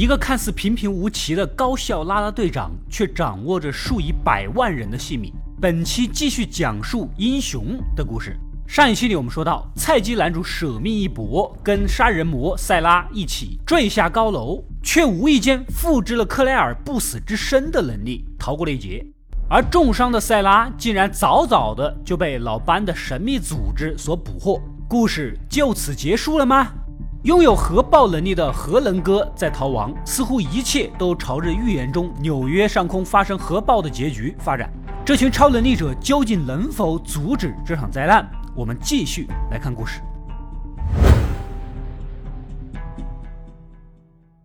[0.00, 5.30] 一个看似平平无奇的高校啦啦队长，却掌握着数以百万人的性命。
[5.60, 8.34] 本期继续讲述英雄的故事。
[8.66, 19.06] 上一期里我们说到，菜鸡男主舍命一搏，跟杀人魔塞拉一起坠下高楼，却无意间复制了克莱尔不死之身的能力，逃过了一劫。
[19.50, 24.62] 而重伤的塞拉竟然早早的就被老班的神秘组织所捕获。
[24.88, 26.68] 故事就此结束了吗？
[27.24, 34.72] 拥有核爆能力的核能哥在逃亡，似乎一切都朝着预言中纽约上空发生核爆的结局发展。
[35.04, 38.26] 这群超能力者究竟能否阻止这场灾难？
[38.56, 40.00] 我们继续来看故事。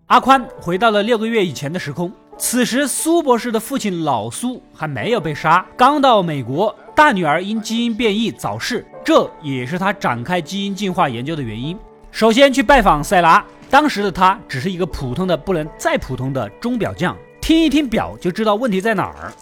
[0.07, 6.75] 阿宽回到了六个月以前的时空，此时苏博士的父亲老苏还没有被杀，刚到美国。
[6.94, 11.77] 大女儿因基因变异早逝，这也是他展开基因进化研究的原因。
[12.15, 19.33] 首先去拜访塞拉，当时的他只是一个普通的不能再普通的钟表匠，听一听表就知道问题在哪儿。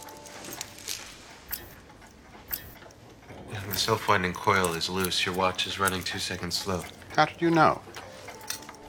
[3.51, 5.23] The self-winding coil is loose.
[5.23, 6.79] Your watch is running two seconds slow.
[7.15, 7.77] How did you know?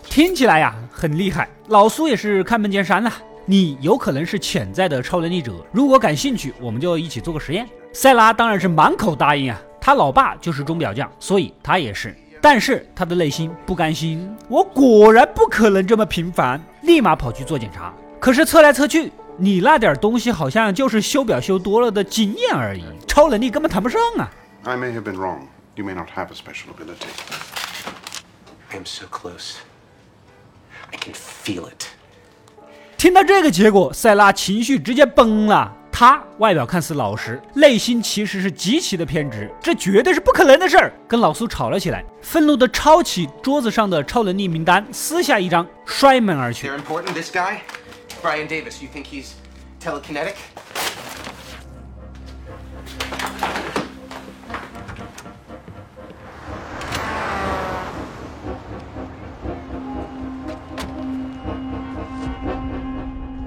[0.04, 3.12] 听起来呀很厉害，老苏也是开门见山了。
[3.44, 7.68] 你有可能是潜在的超能力者，如果感兴趣，我们就一起做个实验。
[7.92, 12.16] 塞拉当然是满口答应啊，他老爸就是钟表匠，所以他也是。
[12.44, 17.90] 但是他的内心不甘心，我果然不可能这么平凡，立马跑去做检查。
[18.20, 24.30] 可是测来测去，你那点东西好像就是修表修多了的经验而已，超能力根本谈不上啊。
[24.64, 25.46] I may have been wrong.
[25.74, 27.08] You may not have a special ability.
[28.72, 29.54] I'm so close.
[30.92, 31.86] I can feel it.
[32.98, 35.74] 听到这个结果，塞拉情绪直接崩了。
[35.96, 40.92] 他外表看似老实，内心其实是极其的偏执，这绝对是不可能的事儿。
[41.06, 46.68] 跟老苏吵了起来，愤怒的抄起桌子上的超能力名单，撕下一张，摔门而去。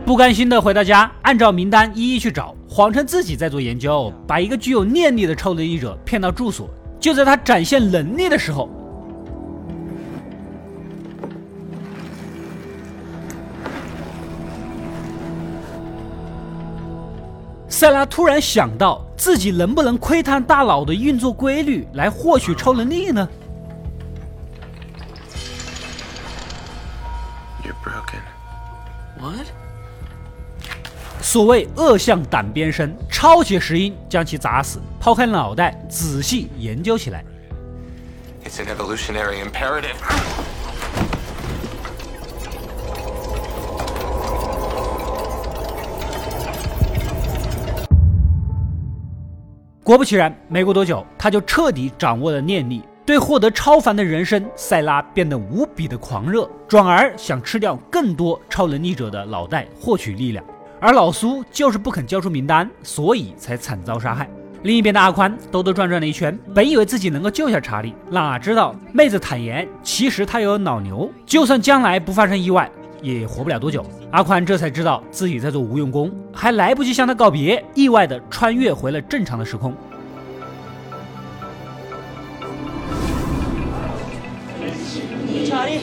[0.08, 6.70] 不甘心的回到家，按照名单一一去找，谎称自己在做研究，把一个具有念力的超能力者骗到住所。
[6.98, 8.70] 就在他展现能力的时候，
[17.68, 23.28] 塞拉突然想到，自己能不能窥探大脑的运作规律，来获取超能力呢？
[31.30, 37.22] 所谓恶向胆边生，抄起石英将其砸死，抛开脑袋仔细研究起来。
[38.46, 39.98] It's an evolutionary imperative.
[49.84, 52.82] 果不其然，没过多久，他就彻底掌握了念力。
[53.06, 60.42] 对获得超凡的人生，塞拉变得无比的狂热，转而想吃掉更多超能力者的脑袋，获取力量。
[60.80, 64.30] 而老苏就是不肯交出名单，所以才惨遭杀害。
[64.64, 72.70] 另一边的阿宽兜兜转转了一圈，本以为自己能够救下查理，哪知道妹子坦言，其实她有脑瘤，就算将来不发生意外，
[73.02, 73.86] 也活不了多久。
[74.12, 79.74] 阿宽这才知道自己在做无用功，还来不及向她告别，意外的穿越回了正常的时空。
[85.48, 85.80] 查理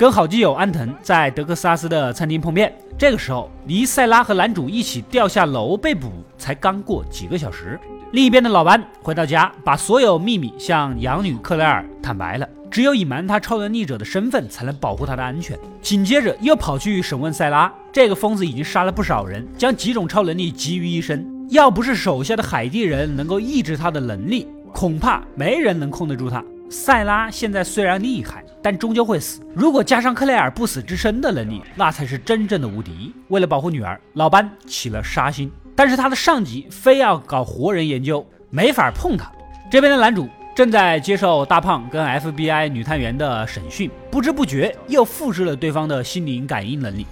[0.00, 2.74] 跟好基友安藤在德克萨斯的餐厅碰面。
[2.96, 7.78] 这个时候，离塞拉和男主一起掉下楼被捕才刚过几个小时。
[8.12, 12.48] 另一边的老班回到家，把所有秘密向养女克莱尔坦白了。
[12.70, 15.54] 只有隐瞒他超能力者的身份，才能保护他的安全。
[15.82, 21.30] 紧接着又跑去审问塞拉，这个疯子已经杀了不少人，将几种超能力集于一身。
[21.50, 26.42] 要不是手下的海地人能够抑制他的能力，恐怕没人能控得住他。
[26.70, 29.40] 塞拉现在虽然厉害，但终究会死。
[29.54, 33.14] 如果加上克莱尔不死之身的能力，那才是真正的无敌。
[33.28, 39.30] 为了保护女儿，老班起了杀心，但是他的上级非要搞活人研究，没法碰他。
[39.70, 47.06] 这边的男主正在接受大胖跟 FBI 女探员的审讯，不知不觉又复制了对方的心灵感应能力。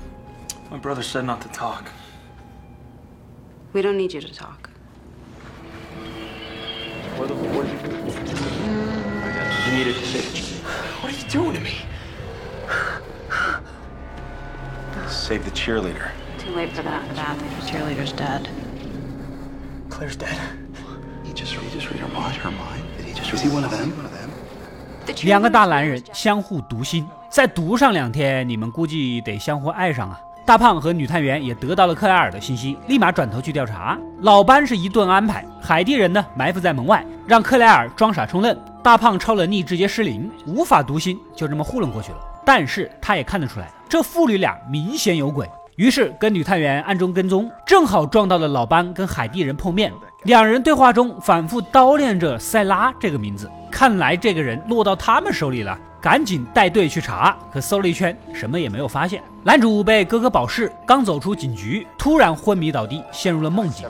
[0.71, 1.85] My brother said not to talk.
[3.73, 4.69] We don't need you to talk.
[9.67, 10.58] You needed to say.
[11.01, 11.75] What are you doing to me?
[15.09, 16.11] Save the cheerleader.
[16.39, 17.03] Too late for that.
[17.15, 17.49] Badly.
[17.61, 18.49] The cheerleader's dead.
[19.89, 20.37] Claire's dead.
[21.25, 22.37] He just, he just read her mind.
[22.37, 22.83] Her mind.
[22.97, 23.33] Did he just?
[23.33, 23.93] Is he one of them?
[23.97, 24.29] One of them?
[25.23, 30.21] 两个大男人相互读心，再读上两天，你们估计得相互爱上啊！
[30.45, 33.99] 大胖和女探员也得到了克莱尔的信息，立马转头去调查。
[34.21, 38.55] 老班是一顿安排，海地人呢埋伏在门外，让克莱尔装傻充愣。
[38.83, 42.19] 大胖超能力直接失灵，无法读心，就这么糊弄过去了。
[42.45, 49.93] 但是他也看得出来，这父女俩明显有鬼，于是跟女探员暗中跟踪，正好撞到了老班跟海地人碰面。
[50.25, 55.79] 两人对话中反复叨念着塞拉这个名字，看来这个人落到他们手里了。
[56.01, 59.21] 赶紧带队去查，可搜了一圈，什么也没有发现。
[59.43, 63.85] 男主被哥哥保释，刚走出警局，突然昏迷倒地，陷入了梦境。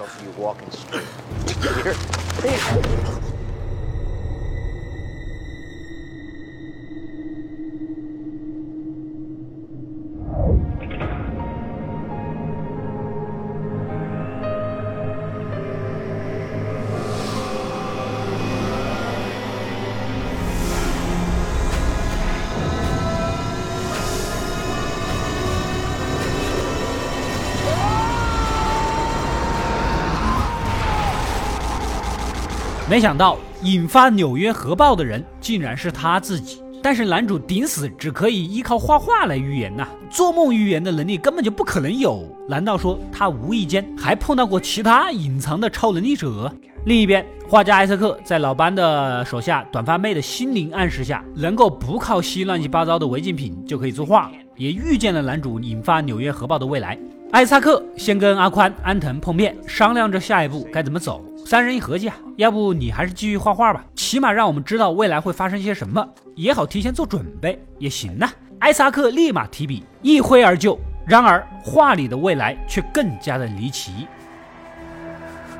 [32.99, 42.27] 没想到引发纽约核爆的人竟然是他自己，但是男主顶死只可以依靠画画来预言呐，做梦预言的能力根本就不可能有。
[42.49, 46.53] 难道说他无意间还碰到过其他隐藏的超能力者？
[46.87, 56.99] 另一边，画家艾瑟克在老班的手下短发妹的心灵暗示下，能够不靠吸乱七八糟的违禁品就可以作画，也预见了男主引发纽约核爆的未来。
[57.32, 61.24] 艾萨克先跟阿宽、安藤碰面，商量着下一步该怎么走。
[61.46, 68.30] 三人一合计啊，要不你还是继续画画吧，起码让我们知道未来会发生些什么，也好提前做准备，也行呐。
[68.60, 70.80] 艾萨克立马提笔一挥而就。
[71.06, 74.08] 然而画里的未来却更加的离奇。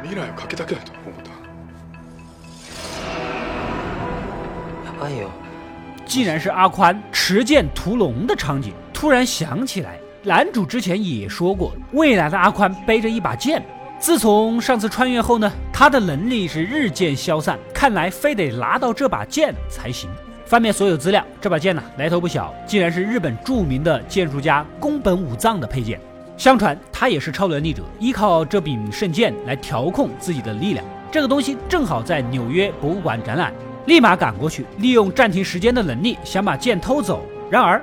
[0.02, 1.32] 未来を描きたくないと思った。
[4.86, 5.30] やばいよ。
[6.06, 10.00] 竟然是阿宽持剑屠龙的场景，突然想起来。
[10.25, 13.65] 男主之前也说过，未来的阿宽背着一把剑。
[14.01, 20.11] 自从上次穿越后呢，他的能力是日渐消散，看来非得拿到这把剑才行。
[20.45, 26.01] 翻遍所有资料，这把剑呢来头不小，竟然是日本著名的剑术家宫本武藏的佩剑。
[26.37, 30.85] 相传他也是超能力者，依靠这柄圣剑来调控自己的力量。
[31.13, 33.53] 这个东西正好在纽约博物馆展览，
[33.87, 37.25] 立马赶过去，利用暂停时间的能力想把剑偷走。
[37.51, 37.81] 然而。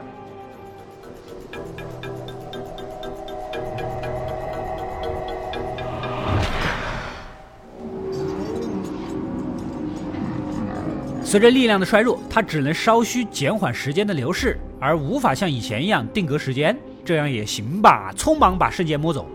[11.36, 16.74] 随着力量的衰弱，他只能稍需减缓时间的流逝，而无法像以前一样定格时间。
[17.04, 18.14] 这样也行吧？
[18.16, 19.28] 匆忙把圣剑摸走。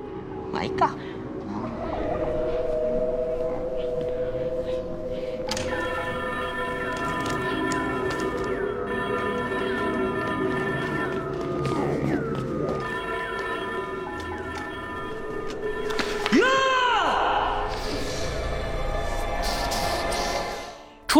[0.54, 0.68] 来一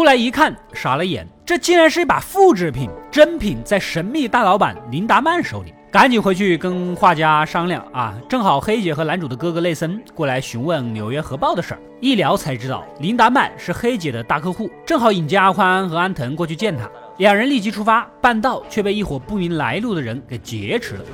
[0.01, 5.71] 出来一看，傻了眼，这竟然是一把复制品，真品在神秘大老板林达曼手里。
[5.91, 8.15] 赶紧回去跟画家商量啊！
[8.27, 16.89] 正好黑姐和男主的哥哥内森过来询问纽约核爆的事儿，一聊才知道林达曼是黑姐的大客户，正好引荐阿宽和安藤过去见他。
[17.17, 21.05] 两人立即出发，半道却被一伙不明来路的人给劫持了。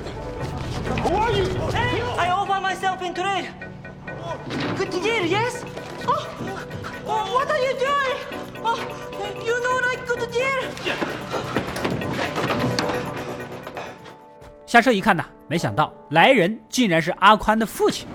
[14.66, 18.06] 下车一看呐，没想到来人竟然是阿宽的父亲。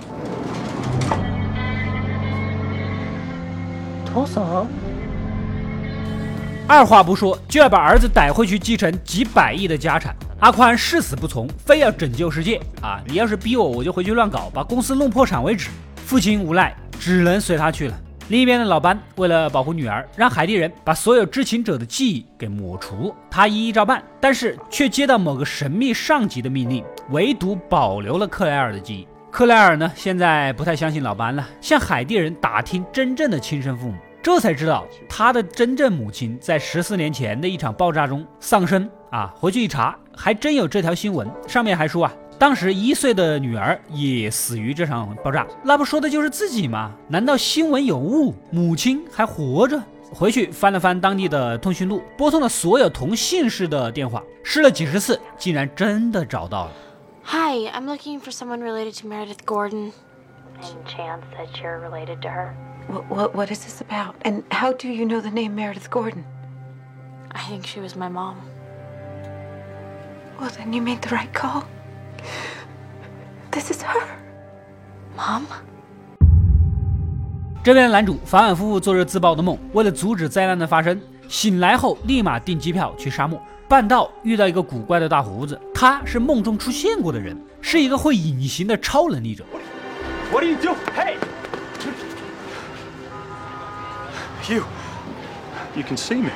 [4.13, 4.67] 多少？
[6.67, 10.15] 二话不说就要把儿子逮回去继承几百亿的家产。
[10.39, 13.01] 阿宽誓死不从，非要拯救世界啊！
[13.07, 15.69] 你要是逼我，我就回去乱搞，把公司弄破产为止。
[16.05, 17.99] 父亲无奈，只能随他去了。
[18.29, 23.13] 另一边的老班为了保护女儿，让海地人把所有知情者的记忆给抹除。
[23.29, 29.07] 他一一照办，但是却接到某个神秘上级的命令，唯独保留了克莱尔的记忆。
[29.29, 38.89] 克莱尔呢，现在不太相信老班了，向海地人打听真正的亲生父母，这才知道他的真正母亲在十四年前的一场爆炸中丧生。
[39.09, 42.13] 啊，回去一查，还真有这条新闻，上面还说啊。
[42.37, 46.91] 当时一岁的女儿也死于这场爆炸，那不说的就是自己吗？
[47.07, 48.35] 难道新闻有误？
[48.51, 49.81] 母亲还活着？
[50.13, 56.71] 回去翻了翻当地的通讯录，拨通了所有同姓氏的电话，试了几十次，竟然真的找到了。
[57.23, 59.91] Hi, I'm looking for someone related to Meredith Gordon.
[60.61, 62.53] Any chance that you're related to her?
[62.87, 64.15] What, what, what is this about?
[64.23, 66.25] And how do you know the name Meredith Gordon?
[67.31, 68.35] I think she was my mom.
[70.39, 71.63] Well, then you made the right call.
[73.51, 74.01] This is her.
[75.17, 75.43] Mom?
[77.63, 80.99] 这边的男主反反复复做着自爆的梦，为了阻止灾难的发生，
[81.29, 83.41] 醒来后立马订机票去沙漠。
[83.67, 89.45] 半道遇到一个古怪的大胡子，他是梦中出现过的人，是一个会隐形的超能力者。
[90.31, 90.75] What are you doing?
[90.95, 91.15] Hey!
[94.49, 94.63] You.
[95.75, 96.31] You can see me.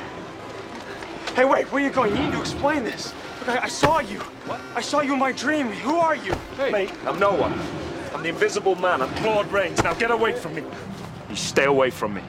[1.36, 2.08] Hey, wait, where are you going?
[2.08, 3.12] You need to explain this.
[3.48, 4.20] I, I saw you.
[4.46, 4.60] What?
[4.76, 5.72] I saw you in my dream.
[5.84, 6.34] Who are you?
[6.58, 6.70] Hey.
[6.70, 7.52] Mate, I'm no one.
[8.14, 9.00] I'm the invisible man.
[9.00, 9.82] I'm Claude Rains.
[9.82, 10.62] Now get away from me.
[11.30, 12.20] You stay away from me.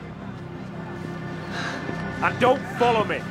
[2.22, 3.22] And don't follow me.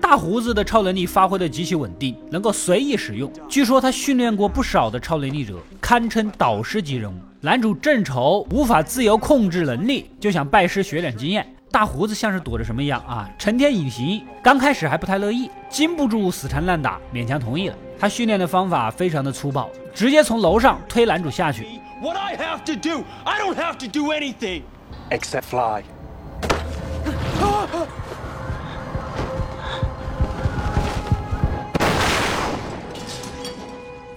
[0.00, 3.32] 大胡子的超能力发挥的极其稳定，能够随意使用。
[3.48, 7.16] 据说他训练过不少的超能力者，堪称导师级人物。
[7.40, 11.46] 男主正愁无法自由控制能力，就想拜师学点经验。
[11.74, 14.24] 大胡子像是躲着什么一样啊，成天隐形。
[14.40, 17.74] 刚开始还不太乐意，经不住死缠烂打，勉强同意了。
[17.98, 21.66] 他训练的方法非常的粗暴，直接从楼上推男主下去。
[22.00, 24.62] what I have to do, I don't have to do anything.
[25.10, 25.82] Except fly.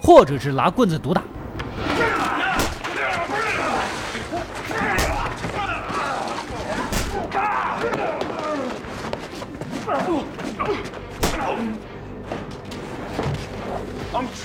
[0.00, 1.24] 或者是拿棍子毒打。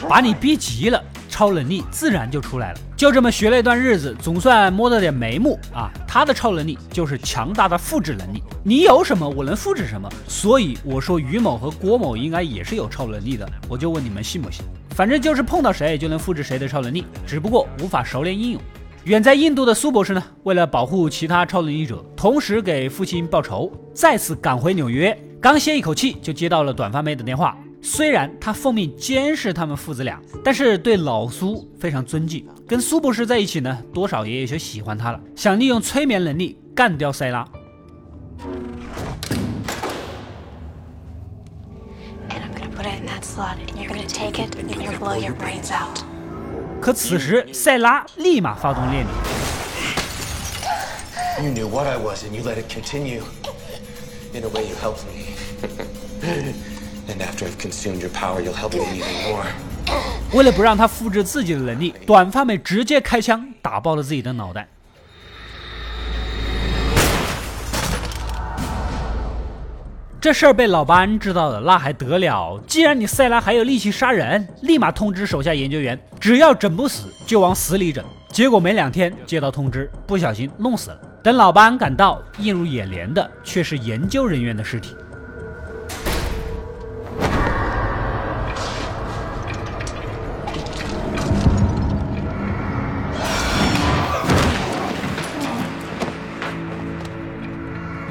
[0.07, 2.79] 把你逼急了，超能力自然就出来了。
[2.95, 5.91] 就这么学了一段日子，总算摸到点眉目啊！
[6.07, 10.09] 他的超能力就是强大的复制能力，你有什么，我能复制什么。
[10.27, 14.63] 所以我说于某和郭某应该也是有超能力的，我就问你们信不信？
[14.91, 18.61] 反正就是碰到谁就能复制谁的超能力，只不过无法熟练应用。
[19.05, 25.17] 远在印度的苏博士呢，为了保护其他超能力者，同时给父亲报仇，再次赶回纽约。
[25.41, 27.57] 刚歇一口气，就接到了短发妹的电话。
[27.85, 32.47] 虽然他奉命监视他们父子俩，但是对老苏非常尊敬。
[32.65, 37.45] 跟苏博士在一起呢，多少也有些喜欢他了，想利用催眠能力干掉塞拉。
[42.29, 44.97] And I'm gonna put it in that slot, and you're gonna take it, and you're gonna
[44.97, 45.99] blow your brains out.
[46.79, 49.11] 可此时塞拉立马发动炼灵
[51.43, 53.23] ，You knew what I was, and you let it continue.
[54.33, 55.35] In a way, you helped me.
[57.07, 59.45] And after I've consumed your power, you'll help me even more.
[60.33, 64.67] 为了不让他复制自己的能力，短发妹直接开枪打爆了自己的脑袋。
[70.19, 72.57] 这事儿被老班知道了，那还得了？
[72.65, 78.03] 既然你塞拉还有力气杀人，立马通知手下研究员，只要整不死就往死里整。
[78.29, 80.99] 结果没两天接到通知，不小心弄死了。
[81.21, 84.95] 等老班赶到，映入眼帘的却是研究人员的尸体。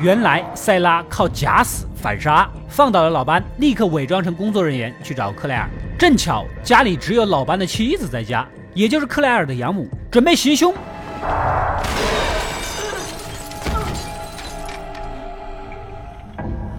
[0.02, 5.71] 原来塞拉靠假死反杀放倒了老班，立刻伪装成工作人员去找克莱尔。
[5.97, 8.44] 正巧家里只有老班的妻子在家，
[8.75, 10.75] 也就是克莱尔的养母，准备行凶。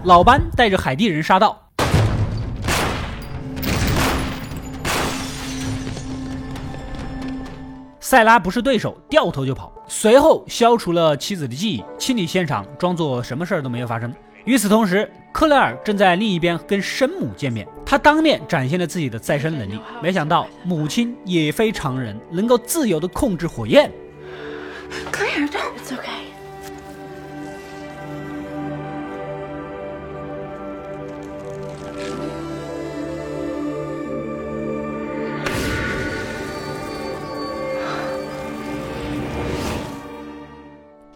[0.02, 1.58] 老班带着海地人杀到，
[8.14, 9.72] 塞拉不是对手，掉头就跑。
[9.88, 14.14] 随后消除了妻子的记忆，清理现场，装作什么事儿都没有发生。
[14.44, 19.80] 与此同时，克莱尔正在另一边跟生母见面，他当面展现了自己的再生能力。
[20.00, 23.90] 没想到母亲也非常人，能够自由的控制火焰。
[25.10, 25.74] Claire, don't.
[25.76, 26.23] It's okay.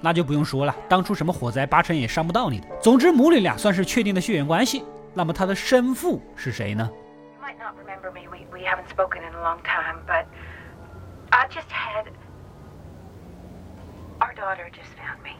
[0.08, 2.66] 那就不用说了，当初什么火灾，八成也伤不到你的。
[2.80, 4.82] 总之，母女俩算是确定的血缘关系。
[5.12, 6.88] 那么她的生父是谁呢
[7.36, 8.26] ？You might not remember me.
[8.30, 10.24] We, we haven't spoken in a long time, but
[11.28, 12.06] I just had.
[14.20, 15.36] Our daughter just found me.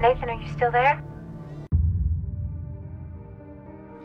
[0.00, 0.98] Nathan, are you still there?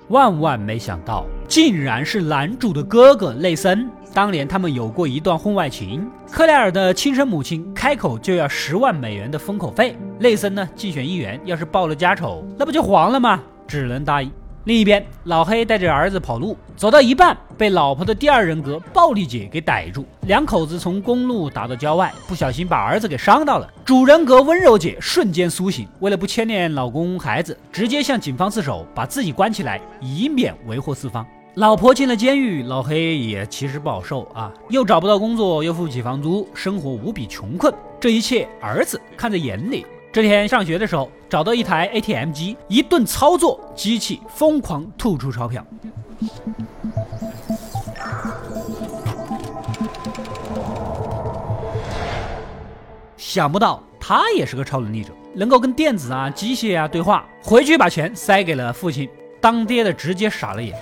[0.10, 3.90] 万万没想到，竟然是男主的哥哥内森。
[4.18, 13.40] 当年他们有过一段婚外情，克莱尔的亲生母亲开口就要十万美元的封口费，内森呢竞选议员，要是报了家丑，那不就黄了吗？
[13.68, 14.32] 只能答应。
[14.64, 20.04] 另一边，老黑带着儿子跑路，走到一半被老婆的第二人格暴力姐给逮住。
[20.22, 23.72] 两口子从公路打到郊外，不小心把儿子给伤到了。
[23.86, 31.24] 主人格温柔姐瞬间苏醒，为了不牵连老公孩子，直接向警方自首，把自己关起来，以免为祸四方。
[31.58, 37.74] 老婆进了监狱，老黑也其实不好受啊，又找不到工作，又付不起房租，生活无比穷困。
[38.00, 39.84] 这一切，儿子看在眼里。
[40.14, 45.66] 这天上学的时候，找到一台 ATM 机，一顿操作，机器疯狂吐出钞票。
[53.18, 57.26] 想不到他也是个超能力者，能够跟电子啊、机械啊对话。
[57.42, 59.10] 回去把钱塞给了父亲，
[59.42, 60.80] 当爹的直接傻了眼。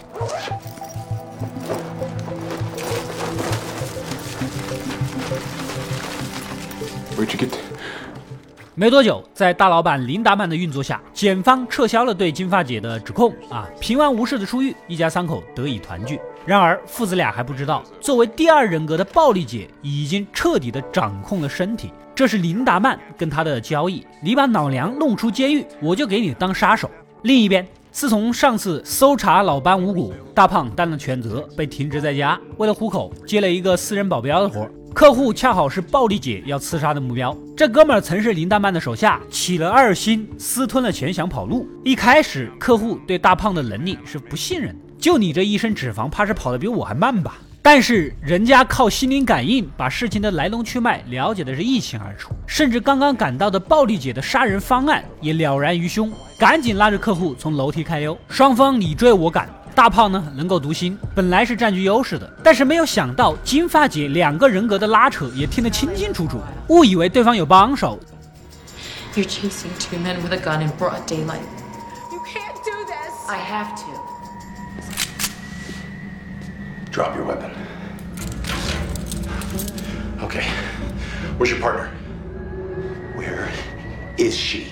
[8.77, 16.19] 没多久，在大老板林达曼的运作下，检方撤销了对金发姐的指控，啊，平安无事的出狱，一家三口得以团聚。
[16.45, 21.89] 然而，父子俩还不知道，作为第二人格的暴力姐已经彻底的掌控了身体。
[22.13, 26.91] 这是林达曼跟他的交易：你把老娘弄出监狱，我就给你当杀手。
[27.21, 34.67] 另一边，自从上次搜查老班五谷，大胖担了全责，被停职在家，为了糊口，接了一个私人保镖的活。
[34.95, 41.67] 客户恰好是暴力姐要刺杀的目标，这哥们儿曾是林大曼的手下，起了二心，私吞了钱想跑路。
[41.83, 47.35] 一开始，客户对大胖的能力是不信任的，就你这一身脂肪，怕是跑得比我还慢吧？
[47.61, 56.09] 但是人家靠心灵感应，把事情的来龙去脉了解的是一清二楚，甚至刚刚赶到的暴力姐的杀人方案也了然于胸，
[56.39, 59.49] 赶紧拉着客户从楼梯开溜，双方你追我赶。
[59.75, 66.39] 大胖呢能够读心，本来是占据优势的，但是没有想到金发姐两个人格的拉扯也听得清清楚楚，
[66.69, 67.99] 误以为对方有帮手。
[69.15, 71.41] You're chasing two men with a gun in broad daylight.
[72.11, 73.13] You can't do this.
[73.27, 73.85] I have to.
[76.91, 77.51] Drop your weapon.
[80.23, 80.45] Okay.
[81.37, 81.89] Where's your partner?
[83.15, 83.49] Where
[84.17, 84.67] is she?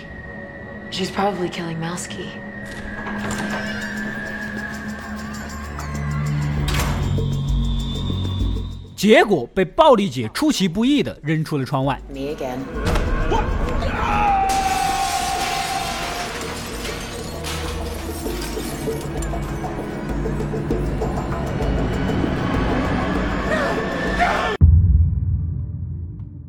[0.92, 2.30] She's probably killing Malsky.
[9.04, 12.00] 结果被暴力姐出其不意的扔出了窗外。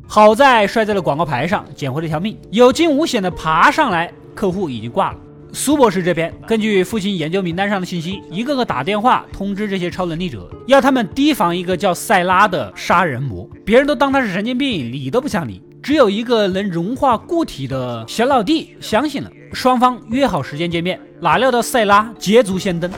[0.07, 4.09] 好在摔在了广告牌上，捡回了条命，有惊无险的爬上来。
[4.33, 5.17] 客户已经挂了。
[5.55, 13.49] 苏博士这边根据父亲研究名单上的信息，一个个打电话通知这些超能力者，要他们提防一个叫塞拉的杀人魔。
[13.63, 15.63] 别人都当他是神经病，理都不想理。
[15.81, 19.31] 只有一个能融化固体的小老弟相信了。
[19.53, 22.91] 双方约好时间见面，哪料到塞拉捷足先登。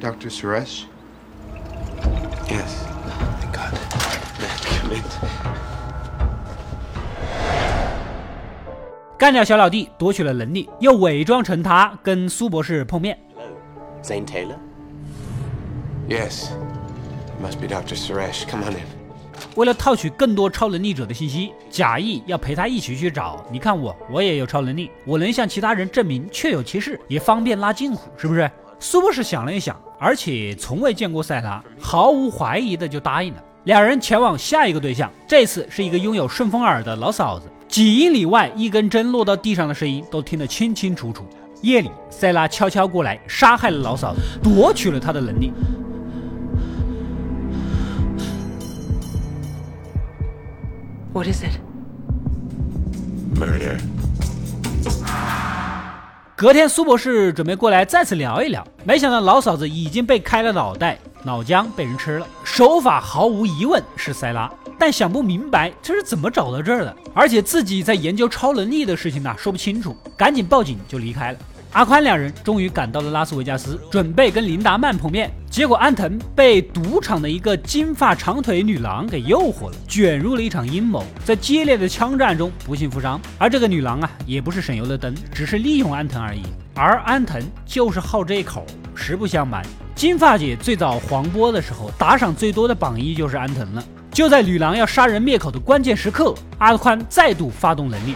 [0.00, 0.30] Dr.
[0.30, 0.84] Suresh?
[2.46, 2.84] Yes.
[3.40, 3.74] Thank God.
[4.78, 5.73] Come in.
[9.24, 13.18] 干掉小老弟，夺取了能力，又伪装成他跟苏博士碰面。
[14.02, 14.56] Zane Taylor?
[16.06, 16.48] Yes.
[17.42, 17.96] Must be Dr.
[17.96, 18.46] Suresh.
[18.46, 18.82] Come on in.
[19.54, 23.42] 为了套取更多超能力者的信息，假意要陪他一起去找。
[23.50, 28.50] 你看我，我也有超能力，我能向其他人证明确有其事，也方便拉近乎，是不是？
[28.78, 33.42] 苏博士想了一想，而且从未见过塞拉，毫无怀疑的就答应了。
[33.64, 37.48] 两人前往下一个对象，这次是一个拥有顺风耳的老嫂子。
[37.74, 41.26] 几英里外，一根针落到地上的声音都听得清清楚楚。
[41.62, 45.52] 夜里，塞拉悄悄过来，杀害了老嫂子，夺取了他的能力。
[51.12, 51.58] What is it?
[53.36, 53.80] Murder.
[56.36, 62.26] 隔天，苏博士准备过来再次聊一聊，没想到老嫂子已经被开了脑袋，脑浆被人吃了。
[62.44, 64.50] 手法毫无疑问是塞拉。
[64.76, 71.38] 但想不明白这是怎么找到这儿的，而且自己在研究超能力的事情呢，说不清楚，赶紧报警就离开了。
[71.72, 83.20] 阿宽两人终于赶到了拉斯维加斯，准备跟林达曼碰面，结果安藤被赌场的一个金发长腿女郎给诱惑了，卷入了一场阴谋，在激烈的枪战中不幸负伤。
[83.38, 86.42] 而这个女郎啊，也不是省油的灯，只是利用安藤而已。
[86.74, 88.66] 而安藤就是好这一口。
[88.96, 93.84] 实不相瞒，金发姐最早黄波的时候，打赏最多的榜一就是安藤了。
[94.10, 98.14] 就在女郎要杀人灭口的关键时刻，阿宽再度发动能力。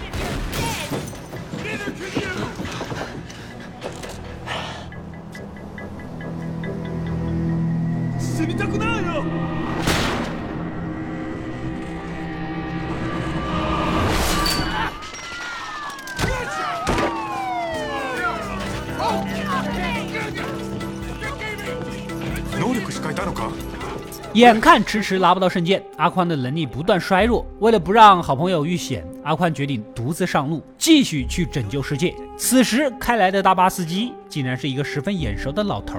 [24.39, 27.45] 眼看迟迟拿不到圣剑，阿宽的能力不断衰弱。
[27.59, 32.15] 为了不让好朋友遇险，阿宽决定独自上路，继续去拯救世界。
[32.37, 35.99] 此时开来的大巴司机竟然是一个十分眼熟的老头。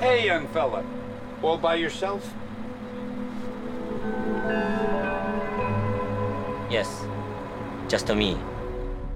[0.00, 0.82] Hey, young fella,
[1.42, 2.20] all by yourself?
[6.70, 6.86] Yes,
[7.88, 8.36] just me.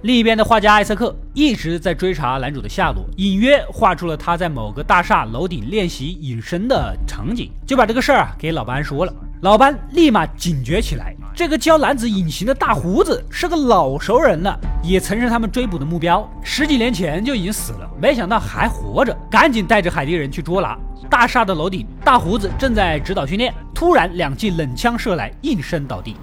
[0.01, 9.15] 另一边的画家艾瑟克一直在追查男主的下落，隐约画出了他在某个大厦楼顶练习隐身的场景，就把这个事儿啊给老班说了。
[9.41, 20.79] 老班立马警觉起来，这个教男子隐形的大胡子是个老熟人了，也曾是他们追捕的目标，十几年前就已经死了，没想到还活着，赶紧带着海地人去捉拿。
[21.11, 26.17] 大厦的楼顶，大胡子正在指导训练，突然两记冷枪射来，应声倒地。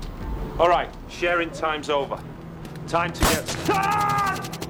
[0.57, 2.17] All right, sharing time's over.
[2.87, 4.68] Time to get.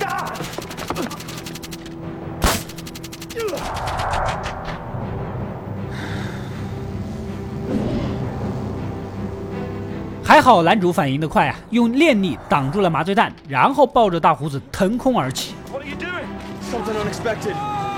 [10.24, 15.56] 还好男主反应的快啊，用链力挡住了麻醉弹，然后抱着大胡子腾空而起。
[15.72, 16.28] What are you doing?
[16.72, 17.89] Something unexpected.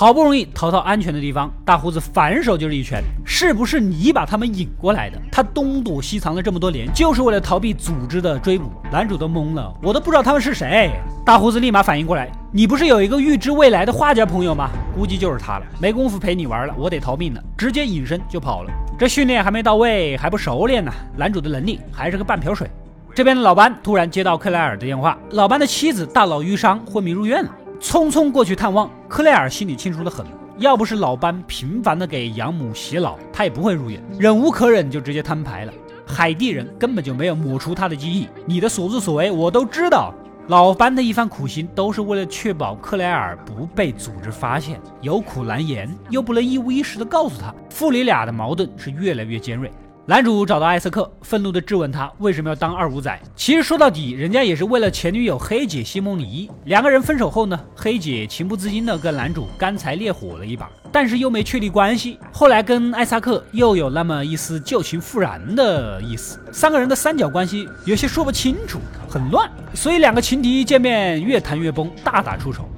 [0.00, 3.02] 好不容易逃到安全的地方，大胡子反手就是一拳。
[3.22, 5.20] 是不是你把他们引过来的？
[5.30, 8.72] 他东躲西藏了这么多年，就是为了逃避组织的追捕。
[8.90, 10.90] 男主都懵了，我都不知道他们是谁。
[11.22, 14.70] 大胡子立马反应过来，你不是有一个预知未来的画家朋友吗？
[14.96, 15.66] 估计就是他了。
[15.78, 18.70] 没工夫陪你玩了，我得逃命了，直接隐身就跑了。
[18.98, 20.90] 这训练还没到位，还不熟练呢。
[21.14, 22.66] 男主的能力还是个半瓢水。
[23.14, 27.50] 这边的老班突然接到克莱尔的电话，老班的妻子大脑淤伤，昏迷入院了。
[27.80, 30.24] 匆匆过去探望，克莱尔心里清楚的很，
[30.58, 34.00] 要不是老班频繁的给养母洗脑，他也不会入院。
[34.18, 35.72] 忍无可忍，就直接摊牌了。
[36.06, 40.12] 海地人根本就没有抹除他的记忆，你的所作所为我都知道。
[40.48, 49.72] 老班的一番苦心，都是为了确保克莱尔不被组织发现，有苦难言，又不能一五一十的告诉他，父女俩的矛盾是越来越尖锐。
[50.06, 53.20] 男主找到艾斯克，愤怒地质问他为什么要当二五仔。
[53.36, 56.50] 其实说到底，人家也是为了前女友黑姐西蒙尼。
[56.64, 62.18] 两个人分手后呢，黑姐情不自禁地跟男主干柴烈火了一把，但是又没确立关系。
[62.32, 69.48] 后来跟艾萨克又有那么一丝旧情复燃的意思，三个人的三角关系有些说不清楚，很乱。
[69.74, 72.68] 所以两个情敌见面越谈越崩，大打出手。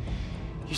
[0.69, 0.77] You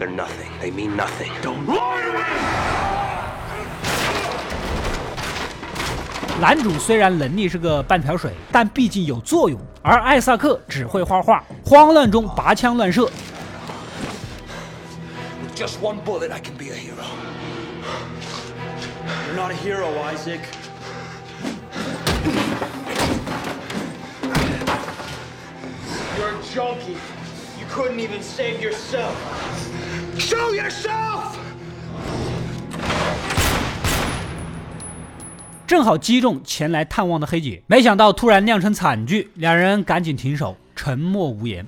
[0.00, 0.50] They're nothing.
[0.60, 1.30] They mean nothing.
[1.42, 2.24] Don't lie to me!
[6.38, 9.58] 男主虽然能力是个半瓢水，但毕竟有作用。
[9.82, 13.10] 而艾萨克只会画画，慌乱中拔枪乱射。
[15.42, 17.04] With just one bullet, I can be a hero.
[19.26, 20.40] You're not a hero, Isaac.
[26.18, 26.98] You're a junkie.
[27.58, 29.14] You couldn't even save yourself.
[30.17, 31.37] Show yourself!
[35.65, 41.65] 正好击中前来探望的黑姐，没想到突然酿成惨剧，两人赶紧停手，沉默无言。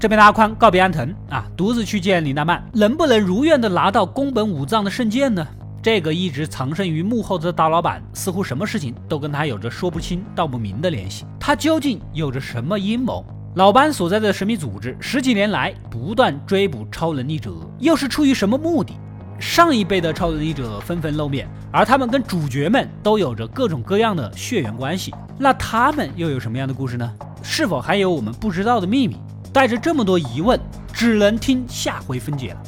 [0.00, 5.46] 这边的阿宽告别安藤啊，独自去见林娜曼，能不能如愿的拿到宫本武藏的圣剑呢？
[5.82, 11.26] 这个一直藏身于幕后的大老板，似乎什么事情都跟他有着说不清道不明的联系。
[11.38, 13.22] 他究竟有着什么阴谋？
[13.56, 18.94] 老班所在的神秘组织十几年来不断追捕超能力者，又是出于什么目的？
[19.38, 25.12] 上一辈的超能力者纷纷露面，而他们跟主角们都有着各种各样的血缘关系。
[25.38, 27.12] 那他们又有什么样的故事呢？
[27.42, 29.18] 是否还有我们不知道的秘密？
[29.52, 30.58] 带着这么多疑问，
[30.92, 32.62] 只能听下回分解了。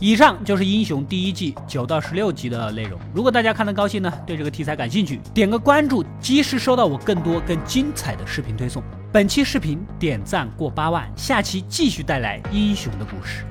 [0.00, 2.98] 以上就是《英雄》第一季九到十六集的内容。
[3.12, 8.80] 如果大家看得高兴呢，对这个题材感兴趣，点个关注，及时收到我更多更精彩的视频推送。
[9.12, 13.44] 本期视频点赞过八万，下期继续带来英雄的故事。